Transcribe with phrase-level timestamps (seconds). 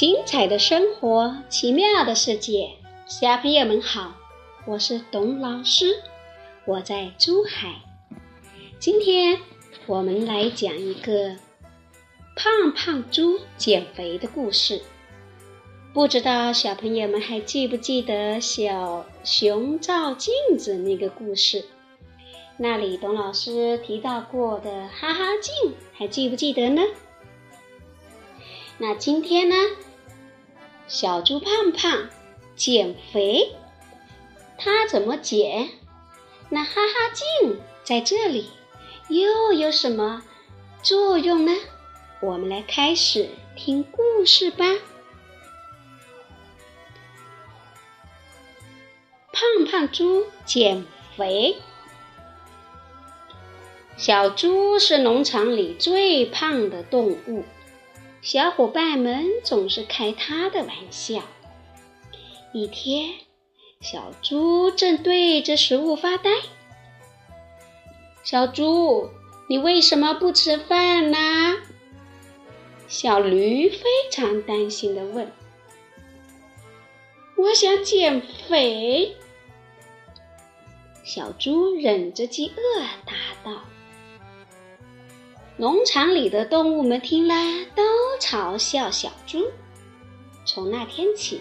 [0.00, 2.70] 精彩的生活，奇妙的世界，
[3.04, 4.14] 小朋友们好，
[4.66, 6.02] 我是董老师，
[6.64, 7.82] 我在珠海。
[8.78, 9.38] 今天
[9.84, 11.36] 我们来讲一个
[12.34, 14.80] 胖胖猪减肥的故事。
[15.92, 21.66] 不知道小朋友们还记不记得小熊照镜子那个故事？
[22.56, 26.80] 那里董老师提到过的哈哈镜，还记不记得呢？
[28.78, 29.54] 那今天呢？
[30.90, 32.08] 小猪胖胖
[32.56, 33.54] 减肥，
[34.58, 35.70] 它怎么减？
[36.48, 38.50] 那哈哈镜在这里
[39.08, 40.24] 又有什么
[40.82, 41.52] 作用呢？
[42.20, 44.64] 我们来开始听故事吧。
[49.32, 50.84] 胖胖猪减
[51.16, 51.56] 肥，
[53.96, 57.44] 小猪是农场里最胖的动物。
[58.22, 61.22] 小伙伴们总是开他的玩笑。
[62.52, 63.14] 一天，
[63.80, 66.30] 小猪正对着食物发呆。
[68.22, 69.08] 小猪，
[69.48, 71.56] 你为什么不吃饭呢？
[72.88, 75.32] 小驴非常担心地问。
[77.36, 79.16] 我想减肥。
[81.02, 83.64] 小猪忍着饥饿答道。
[85.60, 87.34] 农场里的动物们听了，
[87.74, 87.82] 都
[88.18, 89.44] 嘲笑小猪。
[90.46, 91.38] 从那天起，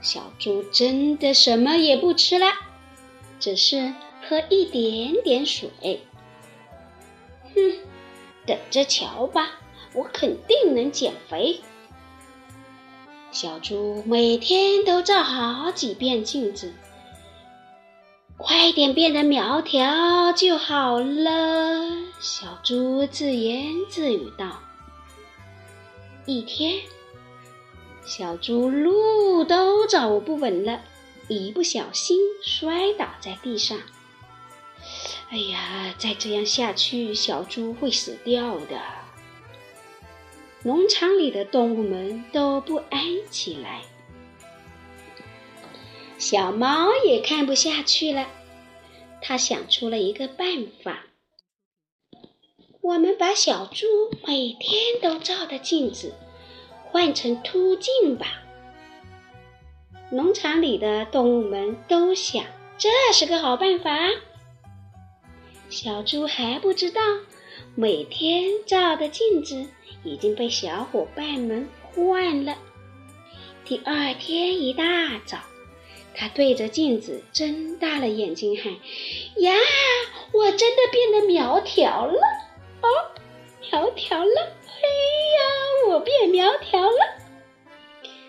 [0.00, 2.46] 小猪真的什么也不吃了，
[3.38, 3.94] 只是
[4.28, 5.70] 喝一点点水。
[7.54, 7.78] 哼，
[8.44, 9.60] 等着瞧吧，
[9.92, 11.60] 我肯定能减肥。
[13.30, 16.72] 小猪每天都照好几遍镜子。
[18.36, 21.84] 快点变得苗条就好了，
[22.20, 24.60] 小猪自言自语道。
[26.26, 26.80] 一天，
[28.04, 30.80] 小猪路都走不稳了，
[31.28, 33.78] 一不小心摔倒在地上。
[35.30, 38.80] 哎呀，再这样下去，小猪会死掉的。
[40.64, 43.00] 农场里的动物们都不安
[43.30, 43.82] 起来。
[46.24, 48.26] 小猫也看不下去了，
[49.20, 51.04] 它想出了一个办法：
[52.80, 53.84] 我们把小猪
[54.26, 56.14] 每天都照的镜子
[56.86, 58.42] 换成凸镜吧。
[60.10, 62.42] 农场里的动物们都想
[62.78, 63.90] 这是个好办法。
[65.68, 67.02] 小猪还不知道，
[67.74, 69.66] 每天照的镜子
[70.02, 72.56] 已经被小伙伴们换了。
[73.66, 75.36] 第二天一大早。
[76.16, 78.72] 他对着镜子睁大了眼睛喊
[79.42, 79.52] ：“呀，
[80.32, 82.20] 我真的变得苗条了！
[82.82, 82.88] 哦，
[83.70, 84.40] 苗条了！
[84.66, 84.86] 哎
[85.36, 86.96] 呀，我变苗条了！”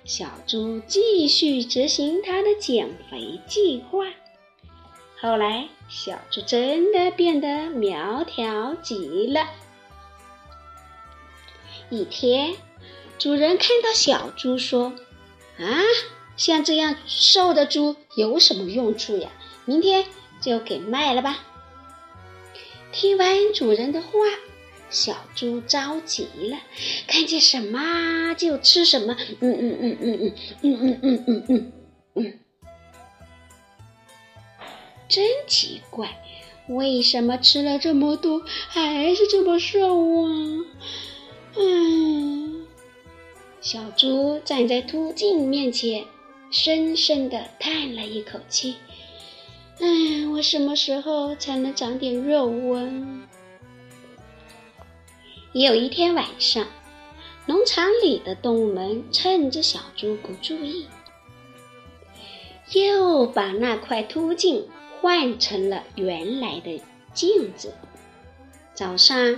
[0.04, 4.06] 小猪继续执行他的减肥计划。
[5.20, 9.48] 后来，小猪真的变得苗条极了。
[11.90, 12.56] 一天，
[13.20, 14.94] 主人看到小猪说
[15.60, 15.82] ：“啊。”
[16.38, 19.30] 像这样瘦的猪有什么用处呀？
[19.66, 20.06] 明天
[20.42, 21.40] 就给卖了吧。
[22.92, 24.10] 听完主人的话，
[24.90, 26.58] 小猪着急了，
[27.08, 29.18] 看见什么就吃什么。
[29.42, 31.72] 嗯嗯嗯嗯嗯嗯嗯嗯嗯嗯
[32.16, 32.40] 嗯，
[35.10, 36.22] 真奇怪，
[36.68, 40.30] 为什么吃了这么多还是这么瘦啊？
[41.58, 42.66] 嗯，
[43.62, 46.06] 小猪站在秃镜面前。
[46.58, 48.78] 深深的叹了一口气，
[49.82, 53.28] 唉，我什么时候才能长点肉啊？
[55.52, 56.66] 有一天晚上，
[57.46, 60.88] 农场里的动物们趁着小猪不注意，
[62.72, 64.66] 又把那块凸镜
[65.02, 66.82] 换成了原来的
[67.14, 67.74] 镜子。
[68.74, 69.38] 早上，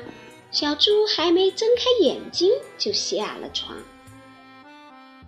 [0.51, 3.75] 小猪还没睁开眼睛，就下了床。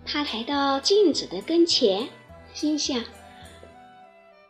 [0.04, 2.08] 他来到镜子的跟前，
[2.52, 2.98] 心想：“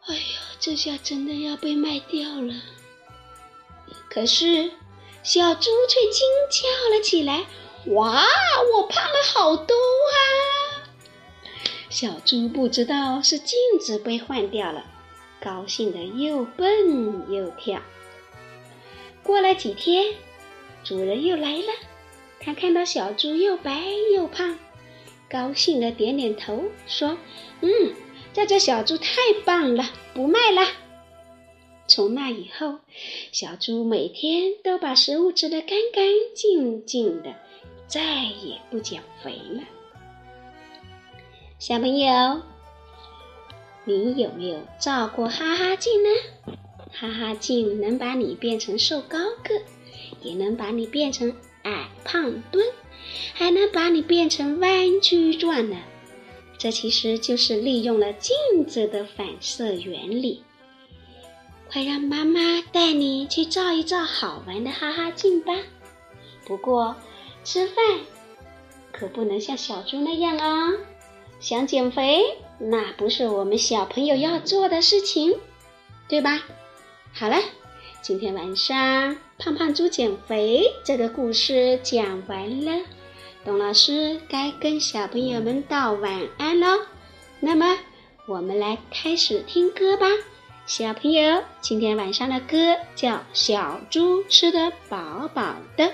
[0.07, 0.23] 哎呀，
[0.59, 2.55] 这下真的要被卖掉了。”
[4.09, 4.71] 可是
[5.23, 7.45] 小猪却惊叫了起来
[7.95, 8.25] ：“哇，
[8.75, 10.19] 我胖了好多啊！”
[11.91, 14.87] 小猪不知道是镜子被换掉了，
[15.41, 17.83] 高兴的又蹦又跳。
[19.23, 20.15] 过了几天，
[20.83, 21.73] 主人又来了，
[22.41, 23.83] 他看到小猪又白
[24.15, 24.59] 又胖。
[25.31, 27.17] 高兴的点点头，说
[27.63, 27.71] ：“嗯，
[28.33, 30.67] 这只小猪太棒了，不卖了。”
[31.87, 32.79] 从那以后，
[33.33, 36.05] 小猪每天都把食物吃得干干
[36.35, 37.35] 净净的，
[37.87, 39.63] 再也不减肥了。
[41.59, 42.43] 小朋友，
[43.85, 46.09] 你有没有照过哈哈镜呢？
[46.93, 49.61] 哈哈镜能把你变成瘦高个，
[50.23, 52.67] 也能把你变成矮胖墩，
[53.35, 55.77] 还能把你变成弯曲状呢。
[56.59, 58.37] 这其实就是利用了镜
[58.67, 60.43] 子的反射原理。
[61.73, 65.55] 快让妈妈带你去照一照好玩的哈哈镜吧！
[66.45, 66.97] 不过
[67.45, 67.77] 吃饭
[68.93, 70.73] 可不能像小猪那样啊！
[71.39, 75.39] 想减肥，那不是我们小朋友要做的事情，
[76.09, 76.43] 对吧？
[77.15, 77.37] 好了，
[78.03, 82.85] 今天晚上胖胖猪减肥这个故事讲完了，
[83.43, 86.67] 董老师该跟小朋友们道晚安喽。
[87.41, 87.79] 那么，
[88.27, 90.07] 我们来开始听歌吧。
[90.67, 95.85] 小朋友，今天晚上的歌叫《小猪吃的饱饱的》。